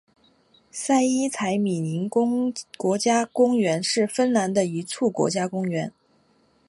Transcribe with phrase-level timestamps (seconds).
[0.71, 2.09] 塞伊采米宁
[2.75, 5.93] 国家公园是芬兰的一处国家公园。